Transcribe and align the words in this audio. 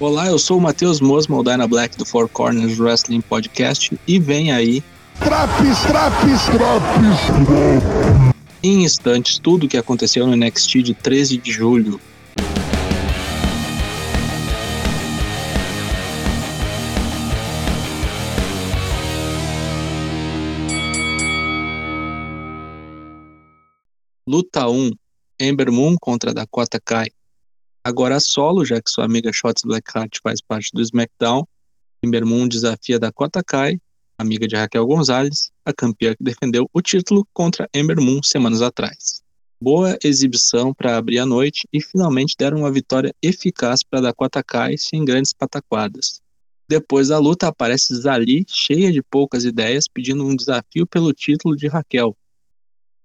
Olá, 0.00 0.28
eu 0.28 0.38
sou 0.38 0.58
o 0.58 0.60
Matheus 0.60 1.00
Mosmo, 1.00 1.40
o 1.40 1.42
Dyna 1.42 1.66
Black 1.66 1.98
do 1.98 2.04
Four 2.04 2.28
Corners 2.28 2.78
Wrestling 2.78 3.20
Podcast 3.20 3.98
e 4.06 4.16
vem 4.20 4.52
aí. 4.52 4.80
Traps, 5.18 5.80
traps, 5.88 6.44
traps! 6.44 8.32
Em 8.62 8.84
instantes, 8.84 9.40
tudo 9.40 9.66
o 9.66 9.68
que 9.68 9.76
aconteceu 9.76 10.24
no 10.24 10.36
NXT 10.36 10.84
de 10.84 10.94
13 10.94 11.38
de 11.38 11.50
julho. 11.50 12.00
Luta 24.24 24.68
1: 24.68 24.92
Ember 25.40 25.72
Moon 25.72 25.96
contra 26.00 26.32
Dakota 26.32 26.78
Kai. 26.78 27.08
Agora 27.88 28.20
solo, 28.20 28.66
já 28.66 28.82
que 28.82 28.90
sua 28.90 29.06
amiga 29.06 29.32
Shots 29.32 29.62
Blackheart 29.64 30.18
faz 30.22 30.42
parte 30.42 30.70
do 30.74 30.82
SmackDown, 30.84 31.46
Ember 32.02 32.26
Moon 32.26 32.46
desafia 32.46 32.98
Dakota 32.98 33.42
Kai, 33.42 33.80
amiga 34.18 34.46
de 34.46 34.54
Raquel 34.54 34.84
Gonzalez, 34.84 35.50
a 35.64 35.72
campeã 35.72 36.14
que 36.14 36.22
defendeu 36.22 36.68
o 36.70 36.82
título 36.82 37.26
contra 37.32 37.66
Ember 37.72 37.98
Moon 37.98 38.22
semanas 38.22 38.60
atrás. 38.60 39.22
Boa 39.58 39.96
exibição 40.04 40.74
para 40.74 40.98
abrir 40.98 41.18
a 41.18 41.24
noite 41.24 41.66
e 41.72 41.80
finalmente 41.80 42.34
deram 42.38 42.58
uma 42.58 42.70
vitória 42.70 43.10
eficaz 43.22 43.82
para 43.82 44.02
Dakota 44.02 44.42
Kai 44.42 44.76
sem 44.76 45.02
grandes 45.02 45.32
pataquadas. 45.32 46.20
Depois 46.68 47.08
da 47.08 47.18
luta 47.18 47.48
aparece 47.48 47.94
Zali, 47.94 48.44
cheia 48.46 48.92
de 48.92 49.02
poucas 49.02 49.46
ideias, 49.46 49.88
pedindo 49.88 50.26
um 50.26 50.36
desafio 50.36 50.86
pelo 50.86 51.14
título 51.14 51.56
de 51.56 51.68
Raquel, 51.68 52.14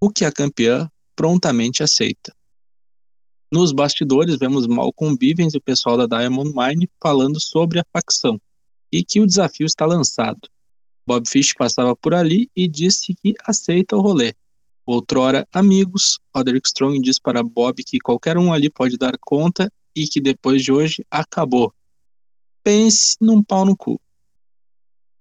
o 0.01 0.09
que 0.09 0.25
a 0.25 0.31
campeã 0.31 0.91
prontamente 1.15 1.81
aceita. 1.81 2.35
Nos 3.53 3.71
bastidores, 3.71 4.35
vemos 4.39 4.65
Malcolm 4.65 5.15
Bivens 5.15 5.53
e 5.53 5.57
o 5.57 5.61
pessoal 5.61 5.95
da 5.95 6.07
Diamond 6.07 6.51
Mine 6.55 6.89
falando 6.99 7.39
sobre 7.39 7.79
a 7.79 7.85
facção 7.93 8.41
e 8.91 9.03
que 9.03 9.19
o 9.19 9.27
desafio 9.27 9.67
está 9.67 9.85
lançado. 9.85 10.39
Bob 11.05 11.29
Fish 11.29 11.53
passava 11.53 11.95
por 11.95 12.15
ali 12.15 12.49
e 12.55 12.67
disse 12.67 13.13
que 13.13 13.35
aceita 13.45 13.95
o 13.95 14.01
rolê. 14.01 14.33
Outrora 14.87 15.47
amigos, 15.53 16.19
Roderick 16.35 16.67
Strong 16.67 16.99
diz 16.99 17.19
para 17.19 17.43
Bob 17.43 17.83
que 17.83 17.99
qualquer 17.99 18.39
um 18.39 18.51
ali 18.51 18.71
pode 18.71 18.97
dar 18.97 19.15
conta 19.19 19.71
e 19.95 20.07
que 20.07 20.19
depois 20.19 20.63
de 20.63 20.71
hoje 20.71 21.05
acabou. 21.11 21.71
Pense 22.63 23.15
num 23.21 23.43
pau 23.43 23.65
no 23.65 23.77
cu. 23.77 24.01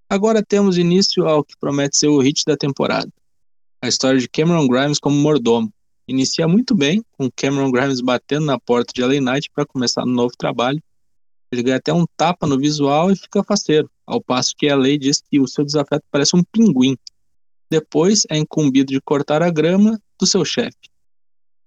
Agora 0.08 0.42
temos 0.42 0.78
início 0.78 1.28
ao 1.28 1.44
que 1.44 1.54
promete 1.60 1.98
ser 1.98 2.08
o 2.08 2.18
hit 2.20 2.46
da 2.46 2.56
temporada. 2.56 3.12
A 3.82 3.88
história 3.88 4.18
de 4.18 4.26
Cameron 4.26 4.66
Grimes 4.66 4.98
como 4.98 5.16
mordomo. 5.16 5.70
Inicia 6.12 6.46
muito 6.46 6.74
bem, 6.74 7.02
com 7.12 7.30
Cameron 7.34 7.70
Grimes 7.70 8.02
batendo 8.02 8.44
na 8.44 8.60
porta 8.60 8.92
de 8.94 9.02
LA 9.02 9.18
Knight 9.18 9.48
para 9.50 9.64
começar 9.64 10.02
um 10.02 10.12
novo 10.12 10.34
trabalho. 10.36 10.78
Ele 11.50 11.62
ganha 11.62 11.78
até 11.78 11.90
um 11.90 12.04
tapa 12.18 12.46
no 12.46 12.58
visual 12.58 13.10
e 13.10 13.16
fica 13.16 13.42
faceiro, 13.42 13.90
ao 14.06 14.22
passo 14.22 14.54
que 14.54 14.68
LA 14.68 14.98
diz 14.98 15.22
que 15.22 15.40
o 15.40 15.48
seu 15.48 15.64
desafeto 15.64 16.04
parece 16.10 16.36
um 16.36 16.44
pinguim. 16.52 16.98
Depois 17.70 18.26
é 18.28 18.36
incumbido 18.36 18.92
de 18.92 19.00
cortar 19.00 19.42
a 19.42 19.48
grama 19.48 19.98
do 20.20 20.26
seu 20.26 20.44
chefe. 20.44 20.76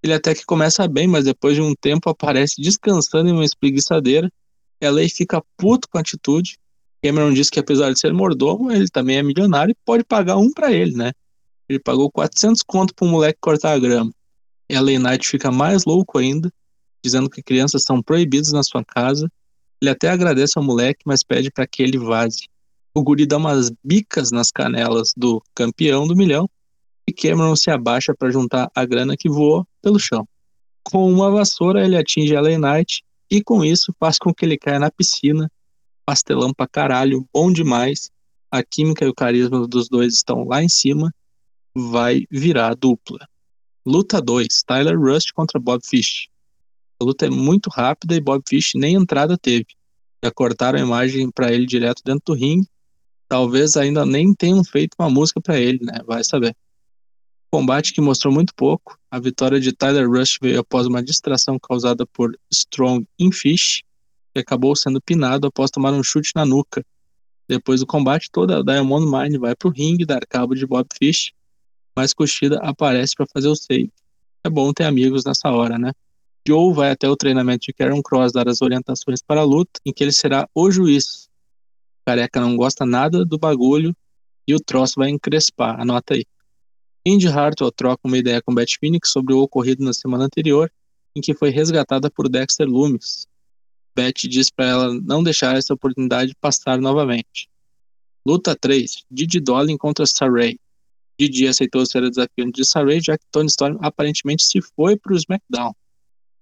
Ele 0.04 0.14
até 0.14 0.36
que 0.36 0.46
começa 0.46 0.88
bem, 0.88 1.08
mas 1.08 1.26
depois 1.26 1.56
de 1.56 1.64
um 1.64 1.74
tempo 1.74 2.08
aparece 2.08 2.62
descansando 2.62 3.28
em 3.28 3.34
uma 3.34 3.46
espreguiçadeira. 3.46 4.32
LA 4.80 5.10
fica 5.10 5.42
puto 5.58 5.90
com 5.90 5.98
a 5.98 6.02
atitude. 6.02 6.60
Cameron 7.04 7.34
diz 7.34 7.50
que 7.50 7.60
apesar 7.60 7.92
de 7.92 8.00
ser 8.00 8.14
mordomo, 8.14 8.72
ele 8.72 8.90
também 8.90 9.18
é 9.18 9.24
milionário 9.24 9.72
e 9.72 9.78
pode 9.84 10.04
pagar 10.04 10.38
um 10.38 10.52
para 10.52 10.72
ele, 10.72 10.96
né? 10.96 11.14
Ele 11.68 11.80
pagou 11.80 12.12
400 12.12 12.62
conto 12.62 12.94
um 13.02 13.10
moleque 13.10 13.40
cortar 13.42 13.72
a 13.72 13.80
grama. 13.80 14.12
LA 14.72 15.00
Knight 15.00 15.28
fica 15.28 15.52
mais 15.52 15.86
louco 15.86 16.18
ainda, 16.18 16.52
dizendo 17.04 17.30
que 17.30 17.44
crianças 17.44 17.84
são 17.84 18.02
proibidas 18.02 18.52
na 18.52 18.64
sua 18.64 18.84
casa. 18.84 19.32
Ele 19.82 19.92
até 19.92 20.10
agradece 20.10 20.54
ao 20.58 20.64
moleque, 20.64 21.02
mas 21.06 21.24
pede 21.24 21.52
para 21.52 21.68
que 21.68 21.84
ele 21.84 21.98
vaze. 21.98 22.48
O 22.94 23.04
guri 23.04 23.26
dá 23.26 23.38
umas 23.38 23.72
bicas 23.84 24.32
nas 24.32 24.50
canelas 24.52 25.14
do 25.16 25.44
campeão 25.54 26.08
do 26.08 26.16
milhão 26.16 26.50
e 27.08 27.14
Cameron 27.14 27.56
se 27.56 27.70
abaixa 27.70 28.16
para 28.18 28.32
juntar 28.32 28.70
a 28.74 28.86
grana 28.86 29.16
que 29.16 29.30
voou 29.30 29.68
pelo 29.82 30.00
chão. 30.00 30.28
Com 30.84 31.12
uma 31.12 31.30
vassoura, 31.30 31.84
ele 31.84 31.98
atinge 31.98 32.34
LA 32.34 32.58
Knight 32.58 33.04
e 33.30 33.44
com 33.44 33.64
isso 33.64 33.94
faz 34.00 34.18
com 34.18 34.34
que 34.34 34.46
ele 34.46 34.58
caia 34.58 34.80
na 34.80 34.90
piscina. 34.90 35.52
Pastelão 36.06 36.54
pra 36.54 36.68
caralho, 36.68 37.28
bom 37.34 37.52
demais. 37.52 38.10
A 38.52 38.64
química 38.64 39.06
e 39.06 39.10
o 39.10 39.14
carisma 39.14 39.68
dos 39.68 39.90
dois 39.90 40.14
estão 40.14 40.44
lá 40.46 40.64
em 40.64 40.70
cima. 40.70 41.14
Vai 41.76 42.26
virar 42.32 42.76
dupla. 42.76 43.28
Luta 43.88 44.20
2, 44.20 44.64
Tyler 44.66 45.00
Rust 45.00 45.32
contra 45.32 45.60
Bob 45.60 45.86
Fish. 45.86 46.28
A 47.00 47.06
luta 47.06 47.28
é 47.28 47.30
muito 47.30 47.70
rápida 47.70 48.16
e 48.16 48.20
Bob 48.20 48.42
Fish 48.50 48.72
nem 48.74 48.96
entrada 48.96 49.38
teve. 49.38 49.68
Já 50.24 50.32
cortaram 50.32 50.80
a 50.80 50.82
imagem 50.82 51.30
para 51.30 51.54
ele 51.54 51.68
direto 51.68 52.02
dentro 52.04 52.24
do 52.26 52.34
ringue. 52.34 52.68
Talvez 53.28 53.78
ainda 53.78 54.04
nem 54.04 54.34
tenham 54.34 54.64
feito 54.64 54.96
uma 54.98 55.08
música 55.08 55.40
para 55.40 55.60
ele, 55.60 55.86
né? 55.86 56.00
Vai 56.04 56.24
saber. 56.24 56.58
Combate 57.52 57.94
que 57.94 58.02
mostrou 58.02 58.34
muito 58.34 58.56
pouco. 58.56 58.98
A 59.12 59.20
vitória 59.20 59.60
de 59.60 59.72
Tyler 59.72 60.10
Rust 60.10 60.40
veio 60.42 60.62
após 60.62 60.88
uma 60.88 61.04
distração 61.04 61.60
causada 61.60 62.08
por 62.08 62.36
Strong 62.52 63.08
em 63.20 63.32
Fish, 63.32 63.84
que 64.34 64.40
acabou 64.40 64.76
sendo 64.76 65.00
pinado 65.00 65.46
após 65.46 65.70
tomar 65.70 65.94
um 65.94 66.02
chute 66.02 66.32
na 66.36 66.44
nuca. 66.44 66.84
Depois 67.48 67.82
do 67.82 67.86
combate, 67.86 68.32
toda 68.32 68.58
a 68.58 68.64
Diamond 68.64 69.06
Mine 69.06 69.38
vai 69.38 69.56
pro 69.56 69.70
ringue 69.70 70.08
dar 70.08 70.26
cabo 70.26 70.56
de 70.56 70.66
Bob 70.66 70.88
Fish 70.98 71.36
mas 71.96 72.14
Kushida 72.14 72.60
aparece 72.60 73.16
para 73.16 73.26
fazer 73.26 73.48
o 73.48 73.56
save. 73.56 73.92
É 74.44 74.50
bom 74.50 74.72
ter 74.74 74.84
amigos 74.84 75.24
nessa 75.24 75.50
hora, 75.50 75.78
né? 75.78 75.92
Joe 76.48 76.74
vai 76.74 76.92
até 76.92 77.10
o 77.10 77.16
treinamento 77.16 77.66
de 77.66 77.74
Karen 77.74 78.02
Cross 78.02 78.32
dar 78.32 78.48
as 78.48 78.62
orientações 78.62 79.22
para 79.22 79.42
a 79.42 79.44
luta, 79.44 79.80
em 79.86 79.92
que 79.92 80.04
ele 80.04 80.12
será 80.12 80.48
o 80.54 80.70
juiz. 80.70 81.28
Careca 82.06 82.40
não 82.40 82.56
gosta 82.56 82.86
nada 82.86 83.26
do 83.26 83.38
bagulho 83.38 83.96
e 84.48 84.54
o 84.54 84.60
troço 84.60 84.94
vai 84.98 85.10
encrespar, 85.10 85.82
anota 85.82 86.14
aí. 86.14 86.26
Indy 87.04 87.28
Hartwell 87.28 87.72
troca 87.72 88.02
uma 88.06 88.18
ideia 88.18 88.42
com 88.42 88.54
Beth 88.54 88.78
Phoenix 88.80 89.10
sobre 89.10 89.34
o 89.34 89.40
ocorrido 89.40 89.84
na 89.84 89.94
semana 89.94 90.26
anterior, 90.26 90.72
em 91.16 91.22
que 91.22 91.34
foi 91.34 91.50
resgatada 91.50 92.12
por 92.12 92.30
Dexter 92.30 92.68
Loomis. 92.68 93.28
Beth 93.96 94.28
diz 94.30 94.52
para 94.52 94.66
ela 94.66 94.94
não 94.94 95.24
deixar 95.24 95.56
essa 95.56 95.74
oportunidade 95.74 96.36
passar 96.40 96.80
novamente. 96.80 97.50
Luta 98.28 98.56
3: 98.56 99.04
Didi 99.10 99.40
Dolly 99.40 99.72
encontra 99.72 100.06
Saray. 100.06 100.60
Didi 101.20 101.48
aceitou 101.48 101.82
o 101.82 101.86
desafio 101.86 102.52
de 102.52 102.66
Saray, 102.66 103.00
já 103.02 103.18
que 103.18 103.26
Tony 103.32 103.48
Storm 103.48 103.78
aparentemente 103.82 104.44
se 104.44 104.60
foi 104.76 104.98
para 104.98 105.14
o 105.14 105.16
SmackDown. 105.16 105.74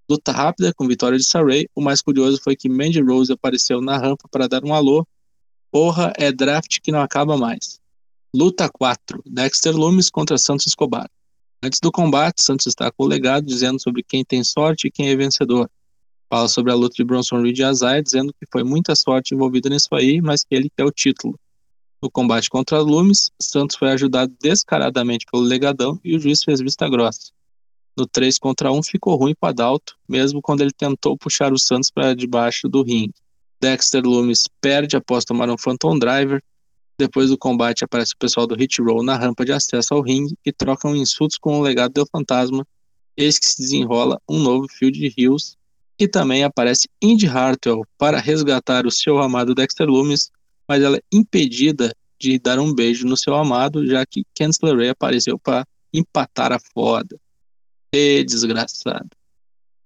Luta 0.10 0.32
rápida 0.32 0.74
com 0.74 0.88
vitória 0.88 1.18
de 1.18 1.24
Saray. 1.24 1.68
O 1.76 1.82
mais 1.82 2.02
curioso 2.02 2.40
foi 2.44 2.56
que 2.56 2.68
Mandy 2.68 3.02
Rose 3.02 3.32
apareceu 3.32 3.82
na 3.82 3.98
rampa 3.98 4.28
para 4.30 4.48
dar 4.48 4.64
um 4.64 4.74
alô. 4.74 5.08
Porra, 5.72 6.12
é 6.18 6.32
draft 6.32 6.80
que 6.82 6.92
não 6.92 7.02
acaba 7.02 7.38
mais. 7.38 7.80
Luta 8.36 8.70
4: 8.70 9.22
Dexter 9.26 9.76
Loomis 9.76 10.10
contra 10.10 10.38
Santos 10.38 10.68
Escobar. 10.68 11.10
Antes 11.64 11.80
do 11.80 11.92
combate, 11.92 12.44
Santos 12.44 12.68
está 12.68 12.92
com 12.92 13.04
o 13.04 13.08
legado 13.08 13.46
dizendo 13.46 13.80
sobre 13.80 14.04
quem 14.04 14.26
tem 14.26 14.44
sorte 14.44 14.88
e 14.88 14.92
quem 14.92 15.10
é 15.10 15.16
vencedor. 15.16 15.70
Fala 16.30 16.48
sobre 16.48 16.72
a 16.72 16.76
luta 16.76 16.96
de 16.96 17.04
Bronson 17.04 17.42
Reed 17.42 17.60
e 17.60 17.64
Azai, 17.64 18.02
dizendo 18.02 18.34
que 18.34 18.46
foi 18.52 18.64
muita 18.64 18.96
sorte 18.96 19.34
envolvida 19.34 19.70
nisso 19.70 19.88
aí, 19.94 20.20
mas 20.20 20.44
que 20.44 20.54
ele 20.56 20.70
quer 20.76 20.84
o 20.84 20.92
título. 20.92 21.40
No 22.04 22.12
combate 22.12 22.50
contra 22.50 22.82
Lumes, 22.82 23.32
Santos 23.42 23.78
foi 23.78 23.90
ajudado 23.92 24.36
descaradamente 24.42 25.26
pelo 25.32 25.42
Legadão 25.42 25.98
e 26.04 26.18
o 26.18 26.20
juiz 26.20 26.44
fez 26.44 26.60
vista 26.60 26.90
grossa. 26.90 27.32
No 27.98 28.06
3 28.06 28.38
contra 28.40 28.74
1 28.74 28.84
ficou 28.84 29.16
ruim 29.16 29.34
para 29.34 29.54
Dalto, 29.54 29.96
mesmo 30.06 30.42
quando 30.42 30.60
ele 30.60 30.74
tentou 30.74 31.18
puxar 31.18 31.54
o 31.54 31.58
Santos 31.58 31.90
para 31.90 32.14
debaixo 32.14 32.68
do 32.68 32.84
ringue. 32.84 33.14
Dexter 33.62 34.04
Loomis 34.04 34.50
perde 34.60 34.98
após 34.98 35.24
tomar 35.24 35.50
um 35.50 35.58
Phantom 35.58 35.98
Driver. 35.98 36.44
Depois 37.00 37.30
do 37.30 37.38
combate 37.38 37.86
aparece 37.86 38.16
o 38.16 38.18
pessoal 38.18 38.46
do 38.46 38.56
Hit 38.56 38.82
Roll 38.82 39.02
na 39.02 39.16
rampa 39.16 39.46
de 39.46 39.54
acesso 39.54 39.94
ao 39.94 40.02
ringue 40.02 40.38
e 40.46 40.52
trocam 40.52 40.94
insultos 40.94 41.38
com 41.38 41.58
o 41.58 41.62
legado 41.62 41.94
do 41.94 42.06
fantasma. 42.06 42.68
Eis 43.16 43.40
que 43.40 43.46
se 43.46 43.62
desenrola 43.62 44.20
um 44.28 44.40
novo 44.40 44.68
Field 44.68 45.00
de 45.00 45.14
Hills. 45.18 45.56
E 45.98 46.06
também 46.06 46.44
aparece 46.44 46.90
Indy 47.02 47.28
Hartwell 47.28 47.86
para 47.98 48.20
resgatar 48.20 48.86
o 48.86 48.92
seu 48.92 49.20
amado 49.20 49.56
Dexter 49.56 49.88
Loomis 49.88 50.30
mas 50.74 50.82
ela 50.82 50.98
é 50.98 51.02
impedida 51.12 51.96
de 52.20 52.40
dar 52.40 52.58
um 52.58 52.74
beijo 52.74 53.06
no 53.06 53.16
seu 53.16 53.36
amado, 53.36 53.86
já 53.86 54.04
que 54.04 54.26
Kensler 54.34 54.76
Ray 54.76 54.90
apareceu 54.90 55.38
para 55.38 55.68
empatar 55.94 56.52
a 56.52 56.58
foda. 56.74 57.16
E 57.94 58.24
desgraçado. 58.24 59.10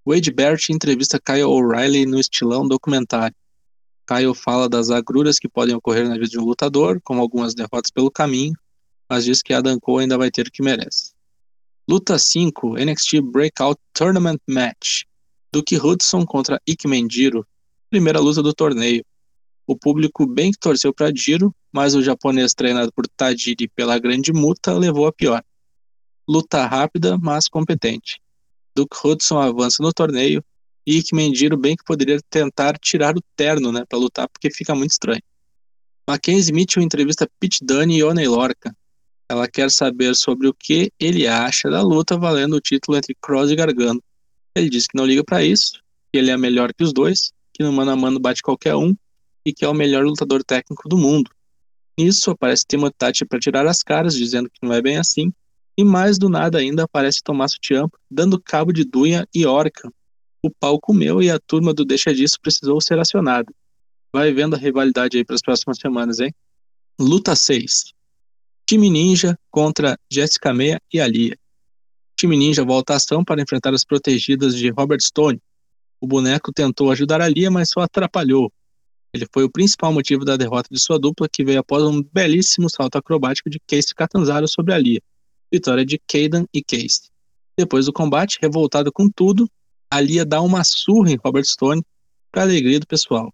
Wade 0.07 0.31
Barrett 0.31 0.71
entrevista 0.71 1.19
Kyle 1.19 1.43
O'Reilly 1.43 2.05
no 2.05 2.17
estilão 2.17 2.65
documentário. 2.65 3.35
Kyle 4.07 4.33
fala 4.33 4.69
das 4.69 4.89
agruras 4.89 5.37
que 5.39 5.49
podem 5.49 5.75
ocorrer 5.75 6.07
na 6.07 6.13
vida 6.13 6.27
de 6.27 6.39
um 6.39 6.45
lutador, 6.45 7.01
como 7.03 7.19
algumas 7.19 7.53
derrotas 7.53 7.91
pelo 7.91 8.09
caminho, 8.09 8.53
mas 9.09 9.25
diz 9.25 9.41
que 9.41 9.53
Adam 9.53 9.77
Cole 9.81 10.03
ainda 10.03 10.17
vai 10.17 10.31
ter 10.31 10.47
o 10.47 10.51
que 10.51 10.63
merece. 10.63 11.11
Luta 11.85 12.17
5, 12.17 12.75
NXT 12.77 13.19
Breakout 13.23 13.77
Tournament 13.91 14.39
Match. 14.47 15.03
Duke 15.51 15.75
Hudson 15.75 16.25
contra 16.25 16.61
Ike 16.65 16.87
Mendiro. 16.87 17.45
Primeira 17.89 18.21
luta 18.21 18.41
do 18.41 18.53
torneio. 18.53 19.03
O 19.67 19.75
público 19.75 20.25
bem 20.25 20.53
que 20.53 20.57
torceu 20.57 20.93
para 20.93 21.13
Jiro, 21.13 21.53
mas 21.73 21.93
o 21.93 22.01
japonês 22.01 22.53
treinado 22.53 22.89
por 22.93 23.05
Tajiri 23.05 23.67
pela 23.67 23.99
grande 23.99 24.31
muta 24.31 24.71
levou 24.71 25.05
a 25.05 25.11
pior. 25.11 25.43
Luta 26.25 26.65
rápida, 26.65 27.17
mas 27.17 27.49
competente. 27.49 28.21
Duke 28.73 28.95
Hudson 29.03 29.39
avança 29.39 29.83
no 29.83 29.91
torneio 29.91 30.41
E 30.85 31.03
que 31.03 31.13
Mendiro 31.13 31.57
bem 31.57 31.75
que 31.75 31.83
poderia 31.83 32.17
tentar 32.29 32.77
tirar 32.77 33.17
o 33.17 33.21
terno, 33.35 33.73
né, 33.73 33.83
para 33.87 33.99
lutar, 33.99 34.29
porque 34.29 34.49
fica 34.49 34.73
muito 34.73 34.91
estranho. 34.91 35.21
Mackenzie 36.09 36.53
Mitchell 36.53 36.81
entrevista 36.81 37.29
Pete 37.37 37.59
Dunne 37.61 37.97
e 37.97 38.03
Oney 38.05 38.25
Lorca. 38.25 38.73
Ela 39.27 39.49
quer 39.49 39.69
saber 39.69 40.15
sobre 40.15 40.47
o 40.47 40.53
que 40.53 40.89
ele 40.97 41.27
acha 41.27 41.69
da 41.69 41.81
luta 41.81 42.17
valendo 42.17 42.55
o 42.55 42.61
título 42.61 42.97
entre 42.97 43.13
Cross 43.21 43.51
e 43.51 43.55
Gargano. 43.57 44.01
Ele 44.55 44.69
diz 44.69 44.87
que 44.87 44.95
não 44.95 45.05
liga 45.05 45.25
para 45.25 45.43
isso, 45.43 45.73
que 46.09 46.17
ele 46.17 46.31
é 46.31 46.37
melhor 46.37 46.73
que 46.73 46.85
os 46.85 46.93
dois, 46.93 47.33
que 47.53 47.61
no 47.61 47.73
mano 47.73 47.91
a 47.91 47.95
mano 47.97 48.17
bate 48.17 48.41
qualquer 48.41 48.73
um 48.75 48.95
e 49.47 49.53
que 49.53 49.63
é 49.63 49.69
o 49.69 49.73
melhor 49.73 50.03
lutador 50.03 50.43
técnico 50.43 50.89
do 50.89 50.97
mundo. 50.97 51.31
Nisso 51.97 52.31
aparece 52.31 52.65
Timothy 52.67 53.25
para 53.25 53.39
tirar 53.39 53.65
as 53.65 53.81
caras, 53.81 54.13
dizendo 54.13 54.49
que 54.49 54.59
não 54.61 54.73
é 54.73 54.81
bem 54.81 54.97
assim, 54.97 55.31
e 55.77 55.85
mais 55.85 56.17
do 56.17 56.27
nada 56.27 56.57
ainda 56.57 56.83
aparece 56.83 57.23
Tommaso 57.23 57.55
Ciampa, 57.63 57.97
dando 58.11 58.41
cabo 58.41 58.73
de 58.73 58.83
Dunha 58.83 59.25
e 59.33 59.45
Orca. 59.45 59.89
O 60.43 60.51
pau 60.51 60.77
comeu 60.81 61.23
e 61.23 61.31
a 61.31 61.39
turma 61.39 61.73
do 61.73 61.85
Deixa 61.85 62.13
Disso 62.13 62.37
precisou 62.41 62.81
ser 62.81 62.99
acionada. 62.99 63.49
Vai 64.11 64.33
vendo 64.33 64.55
a 64.55 64.59
rivalidade 64.59 65.15
aí 65.15 65.23
para 65.23 65.35
as 65.35 65.41
próximas 65.41 65.77
semanas, 65.77 66.19
hein? 66.19 66.35
Luta 66.99 67.33
6. 67.33 67.93
Time 68.65 68.89
Ninja 68.89 69.39
contra 69.49 69.97
Jessica 70.11 70.53
Meia 70.53 70.81
e 70.93 70.99
Alia. 70.99 71.37
Time 72.17 72.35
Ninja 72.35 72.65
volta 72.65 72.93
à 72.93 72.95
ação 72.97 73.23
para 73.23 73.41
enfrentar 73.41 73.73
as 73.73 73.85
protegidas 73.85 74.57
de 74.57 74.69
Robert 74.71 74.99
Stone. 74.99 75.41
O 76.01 76.07
boneco 76.07 76.51
tentou 76.51 76.91
ajudar 76.91 77.21
a 77.21 77.29
Lia, 77.29 77.49
mas 77.49 77.69
só 77.69 77.79
atrapalhou. 77.79 78.51
Ele 79.13 79.27
foi 79.33 79.43
o 79.43 79.49
principal 79.49 79.91
motivo 79.91 80.25
da 80.25 80.37
derrota 80.37 80.69
de 80.71 80.79
sua 80.79 80.99
dupla, 80.99 81.27
que 81.29 81.43
veio 81.43 81.59
após 81.59 81.83
um 81.83 82.03
belíssimo 82.13 82.69
salto 82.69 82.97
acrobático 82.97 83.49
de 83.49 83.59
Casey 83.67 83.95
Catanzaro 83.95 84.47
sobre 84.47 84.73
a 84.73 84.77
Lia 84.77 85.01
vitória 85.51 85.85
de 85.85 85.99
Caden 85.99 86.47
e 86.53 86.61
Case. 86.61 87.09
Depois 87.57 87.85
do 87.85 87.93
combate, 87.93 88.37
revoltado 88.41 88.91
com 88.91 89.09
tudo, 89.09 89.49
Alia 89.89 90.25
dá 90.25 90.41
uma 90.41 90.63
surra 90.63 91.11
em 91.11 91.17
Robert 91.23 91.45
Stone 91.45 91.83
para 92.31 92.43
alegria 92.43 92.79
do 92.79 92.87
pessoal. 92.87 93.33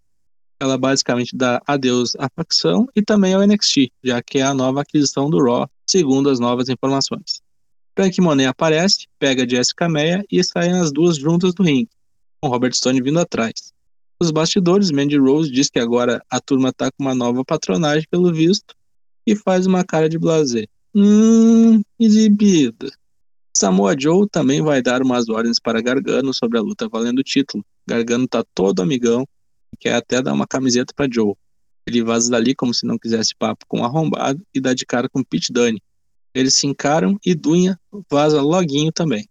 Ela 0.60 0.78
basicamente 0.78 1.36
dá 1.36 1.60
adeus 1.66 2.14
à 2.16 2.28
facção 2.34 2.86
e 2.94 3.02
também 3.02 3.34
ao 3.34 3.44
NXT, 3.46 3.90
já 4.02 4.22
que 4.22 4.38
é 4.38 4.42
a 4.42 4.54
nova 4.54 4.80
aquisição 4.80 5.28
do 5.28 5.42
Raw, 5.42 5.68
segundo 5.86 6.30
as 6.30 6.38
novas 6.38 6.68
informações. 6.68 7.42
Frank 7.96 8.18
Monet 8.20 8.48
aparece, 8.48 9.06
pega 9.18 9.48
Jessica 9.48 9.88
Meia 9.88 10.24
e 10.30 10.42
saem 10.42 10.72
as 10.72 10.92
duas 10.92 11.16
juntas 11.16 11.52
do 11.54 11.62
ringue, 11.62 11.90
com 12.40 12.48
Robert 12.48 12.74
Stone 12.74 13.02
vindo 13.02 13.20
atrás. 13.20 13.73
Nos 14.24 14.30
bastidores, 14.30 14.90
Mandy 14.90 15.18
Rose 15.18 15.50
diz 15.50 15.68
que 15.68 15.78
agora 15.78 16.24
a 16.30 16.40
turma 16.40 16.72
tá 16.72 16.90
com 16.90 17.04
uma 17.04 17.14
nova 17.14 17.44
patronagem 17.44 18.08
pelo 18.10 18.32
visto 18.32 18.74
e 19.26 19.36
faz 19.36 19.66
uma 19.66 19.84
cara 19.84 20.08
de 20.08 20.18
blazer. 20.18 20.66
Hum, 20.94 21.82
exibido. 22.00 22.90
Samoa 23.54 23.94
Joe 23.94 24.26
também 24.26 24.62
vai 24.62 24.80
dar 24.80 25.02
umas 25.02 25.28
ordens 25.28 25.60
para 25.60 25.82
Gargano 25.82 26.32
sobre 26.32 26.56
a 26.56 26.62
luta 26.62 26.88
valendo 26.88 27.18
o 27.18 27.22
título. 27.22 27.62
Gargano 27.86 28.26
tá 28.26 28.42
todo 28.54 28.80
amigão 28.80 29.28
e 29.74 29.76
quer 29.76 29.92
até 29.92 30.22
dar 30.22 30.32
uma 30.32 30.46
camiseta 30.46 30.94
para 30.96 31.06
Joe. 31.12 31.34
Ele 31.86 32.02
vaza 32.02 32.30
dali 32.30 32.54
como 32.54 32.72
se 32.72 32.86
não 32.86 32.96
quisesse 32.96 33.34
papo 33.38 33.66
com 33.68 33.82
o 33.82 33.84
arrombado 33.84 34.40
e 34.54 34.58
dá 34.58 34.72
de 34.72 34.86
cara 34.86 35.06
com 35.06 35.22
Pete 35.22 35.52
Dunne. 35.52 35.82
Eles 36.34 36.54
se 36.54 36.66
encaram 36.66 37.18
e 37.22 37.34
Dunha 37.34 37.78
vaza 38.10 38.40
loguinho 38.40 38.90
também. 38.90 39.28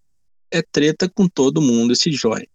É 0.51 0.61
treta 0.61 1.09
com 1.09 1.27
todo 1.27 1.63
mundo 1.63 1.93
esse 1.93 2.11
joia. 2.11 2.47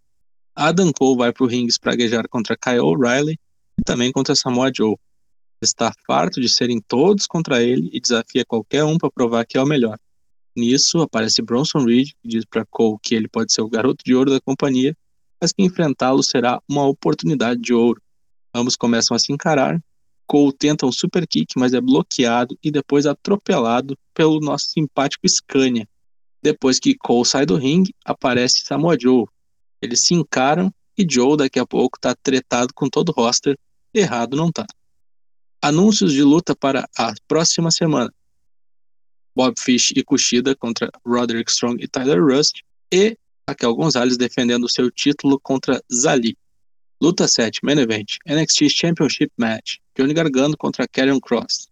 Adam 0.61 0.93
Cole 0.93 1.17
vai 1.17 1.33
pro 1.33 1.47
ringue 1.47 1.71
espraguejar 1.71 2.29
contra 2.29 2.57
Kyle 2.57 2.81
O'Reilly 2.81 3.39
e 3.79 3.83
também 3.85 4.11
contra 4.11 4.35
Samoa 4.35 4.73
Joe 4.77 4.97
está 5.63 5.93
farto 6.05 6.41
de 6.41 6.49
serem 6.49 6.81
todos 6.81 7.29
contra 7.29 7.63
ele 7.63 7.89
e 7.93 8.01
desafia 8.01 8.45
qualquer 8.45 8.83
um 8.83 8.99
para 8.99 9.09
provar 9.09 9.47
que 9.47 9.57
é 9.57 9.63
o 9.63 9.67
melhor. 9.67 9.97
Nisso 10.57 11.01
aparece 11.01 11.43
Bronson 11.43 11.85
Reed, 11.85 12.09
que 12.21 12.29
diz 12.29 12.45
para 12.45 12.67
Cole 12.67 12.99
que 13.01 13.15
ele 13.15 13.29
pode 13.29 13.53
ser 13.53 13.63
o 13.63 13.69
garoto 13.69 14.03
de 14.05 14.17
ouro 14.17 14.33
da 14.33 14.41
companhia, 14.41 14.97
mas 15.41 15.53
que 15.53 15.63
enfrentá-lo 15.63 16.25
será 16.25 16.61
uma 16.69 16.85
oportunidade 16.89 17.61
de 17.61 17.73
ouro. 17.73 18.03
Ambos 18.53 18.75
começam 18.75 19.17
a 19.17 19.21
se 19.21 19.33
encarar. 19.33 19.81
Cole 20.27 20.53
tenta 20.53 20.85
um 20.85 20.91
super 20.91 21.25
kick, 21.25 21.57
mas 21.57 21.73
é 21.73 21.81
bloqueado 21.81 22.59
e 22.65 22.73
depois 22.73 23.07
atropelado 23.07 23.97
pelo 24.13 24.41
nosso 24.41 24.67
simpático 24.71 25.29
Scania. 25.29 25.89
Depois 26.43 26.81
que 26.81 26.97
Cole 26.97 27.25
sai 27.25 27.47
do 27.47 27.55
ringue, 27.55 27.95
aparece 28.05 28.65
Samoa 28.65 28.97
Joe. 29.01 29.25
Eles 29.81 30.05
se 30.05 30.15
encaram 30.15 30.73
e 30.97 31.07
Joe 31.09 31.37
daqui 31.37 31.59
a 31.59 31.67
pouco 31.67 31.97
está 31.97 32.15
tretado 32.15 32.73
com 32.75 32.89
todo 32.89 33.11
o 33.11 33.13
roster. 33.13 33.59
Errado 33.95 34.37
não 34.37 34.51
tá. 34.51 34.67
Anúncios 35.63 36.13
de 36.13 36.23
luta 36.23 36.55
para 36.55 36.89
a 36.97 37.15
próxima 37.27 37.71
semana. 37.71 38.13
Bob 39.35 39.55
Fish 39.59 39.93
e 39.95 40.03
Kushida 40.03 40.57
contra 40.57 40.91
Roderick 41.07 41.51
Strong 41.51 41.83
e 41.83 41.89
Tyler 41.89 42.23
Rust. 42.23 42.63
E 42.93 43.17
Raquel 43.49 43.75
Gonzalez 43.75 44.17
defendendo 44.17 44.69
seu 44.69 44.91
título 44.91 45.39
contra 45.41 45.83
Zali. 45.93 46.37
Luta 47.01 47.29
7, 47.29 47.61
Main 47.63 47.79
Event, 47.79 48.17
NXT 48.27 48.69
Championship 48.69 49.31
Match. 49.37 49.77
Johnny 49.97 50.13
Gargano 50.13 50.57
contra 50.57 50.89
Karrion 50.89 51.21
Cross. 51.21 51.69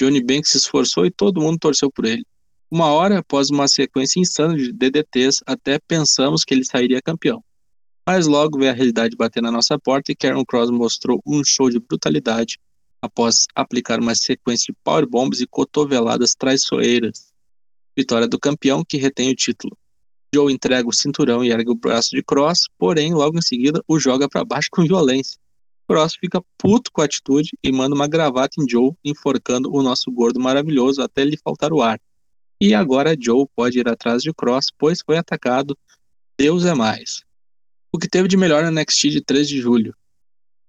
Johnny 0.00 0.22
Banks 0.22 0.52
se 0.52 0.58
esforçou 0.58 1.04
e 1.04 1.10
todo 1.10 1.40
mundo 1.40 1.58
torceu 1.58 1.90
por 1.90 2.04
ele. 2.04 2.24
Uma 2.70 2.92
hora 2.92 3.18
após 3.18 3.50
uma 3.50 3.66
sequência 3.66 4.20
insana 4.20 4.54
de 4.56 4.72
DDTs, 4.72 5.42
até 5.46 5.78
pensamos 5.80 6.44
que 6.44 6.54
ele 6.54 6.64
sairia 6.64 7.02
campeão. 7.02 7.42
Mas 8.10 8.26
logo 8.26 8.58
veio 8.58 8.70
a 8.70 8.74
realidade 8.74 9.14
bater 9.14 9.42
na 9.42 9.52
nossa 9.52 9.78
porta 9.78 10.10
e 10.10 10.16
Karen 10.16 10.42
Cross 10.42 10.70
mostrou 10.70 11.20
um 11.26 11.44
show 11.44 11.68
de 11.68 11.78
brutalidade 11.78 12.58
após 13.02 13.44
aplicar 13.54 14.00
uma 14.00 14.14
sequência 14.14 14.72
de 14.72 14.78
powerbombs 14.82 15.42
e 15.42 15.46
cotoveladas 15.46 16.34
traiçoeiras. 16.34 17.30
Vitória 17.94 18.26
do 18.26 18.40
campeão 18.40 18.82
que 18.82 18.96
retém 18.96 19.30
o 19.30 19.34
título. 19.34 19.76
Joe 20.34 20.50
entrega 20.50 20.88
o 20.88 20.92
cinturão 20.92 21.44
e 21.44 21.50
ergue 21.50 21.70
o 21.70 21.74
braço 21.74 22.16
de 22.16 22.22
Cross, 22.22 22.68
porém, 22.78 23.12
logo 23.12 23.36
em 23.36 23.42
seguida, 23.42 23.82
o 23.86 23.98
joga 24.00 24.26
para 24.26 24.42
baixo 24.42 24.70
com 24.72 24.84
violência. 24.84 25.38
Cross 25.86 26.14
fica 26.18 26.42
puto 26.56 26.90
com 26.90 27.02
a 27.02 27.04
atitude 27.04 27.50
e 27.62 27.70
manda 27.70 27.94
uma 27.94 28.08
gravata 28.08 28.54
em 28.58 28.66
Joe, 28.66 28.92
enforcando 29.04 29.70
o 29.70 29.82
nosso 29.82 30.10
gordo 30.10 30.40
maravilhoso 30.40 31.02
até 31.02 31.26
lhe 31.26 31.36
faltar 31.36 31.74
o 31.74 31.82
ar. 31.82 32.00
E 32.58 32.72
agora 32.72 33.14
Joe 33.20 33.44
pode 33.54 33.78
ir 33.78 33.86
atrás 33.86 34.22
de 34.22 34.32
Cross, 34.32 34.68
pois 34.78 35.02
foi 35.02 35.18
atacado. 35.18 35.76
Deus 36.38 36.64
é 36.64 36.72
mais. 36.72 37.27
O 37.92 37.98
que 37.98 38.08
teve 38.08 38.28
de 38.28 38.36
melhor 38.36 38.62
na 38.62 38.70
NXT 38.70 39.10
de 39.10 39.20
3 39.20 39.48
de 39.48 39.60
julho? 39.60 39.94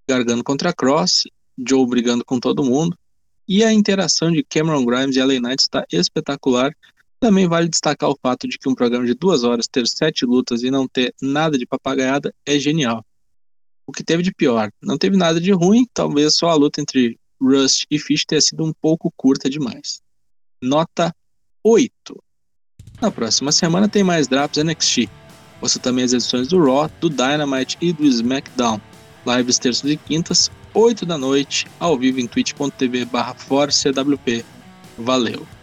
Gargano 0.07 0.43
contra 0.43 0.73
Cross 0.73 1.23
Joe 1.67 1.85
brigando 1.85 2.23
com 2.23 2.39
todo 2.39 2.63
mundo. 2.63 2.97
E 3.47 3.63
a 3.63 3.73
interação 3.73 4.31
de 4.31 4.43
Cameron 4.43 4.85
Grimes 4.85 5.15
e 5.15 5.21
LA 5.21 5.39
Knight 5.39 5.61
está 5.61 5.85
espetacular. 5.91 6.75
Também 7.19 7.47
vale 7.47 7.67
destacar 7.67 8.09
o 8.09 8.17
fato 8.21 8.47
de 8.47 8.57
que 8.57 8.69
um 8.69 8.75
programa 8.75 9.05
de 9.05 9.13
duas 9.13 9.43
horas 9.43 9.67
ter 9.67 9.87
sete 9.87 10.25
lutas 10.25 10.63
e 10.63 10.71
não 10.71 10.87
ter 10.87 11.13
nada 11.21 11.57
de 11.57 11.65
papagaiada 11.65 12.33
é 12.45 12.57
genial. 12.57 13.03
O 13.85 13.91
que 13.91 14.03
teve 14.03 14.23
de 14.23 14.31
pior? 14.31 14.71
Não 14.81 14.97
teve 14.97 15.17
nada 15.17 15.41
de 15.41 15.51
ruim, 15.51 15.85
talvez 15.93 16.35
só 16.35 16.49
a 16.49 16.55
luta 16.55 16.79
entre 16.79 17.19
Rust 17.41 17.85
e 17.89 17.97
Fish 17.97 18.23
tenha 18.25 18.39
sido 18.39 18.63
um 18.63 18.71
pouco 18.71 19.11
curta 19.17 19.49
demais. 19.49 19.99
Nota 20.61 21.13
8. 21.63 22.23
Na 23.01 23.09
próxima 23.09 23.51
semana 23.51 23.89
tem 23.89 24.03
mais 24.03 24.27
drops 24.27 24.63
NXT. 24.63 25.09
Ouça 25.61 25.79
também 25.79 26.05
as 26.05 26.13
edições 26.13 26.47
do 26.47 26.63
Raw, 26.63 26.89
do 26.99 27.09
Dynamite 27.09 27.77
e 27.81 27.91
do 27.91 28.05
SmackDown. 28.05 28.79
Lives 29.25 29.59
terças 29.59 29.89
e 29.89 29.97
quintas, 29.97 30.49
8 30.73 31.05
da 31.05 31.17
noite, 31.17 31.67
ao 31.79 31.97
vivo 31.97 32.19
em 32.19 32.27
twitch.tv 32.27 33.05
barra 33.05 33.35
Valeu! 34.97 35.58